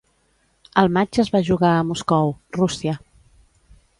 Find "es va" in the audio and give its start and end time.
1.25-1.41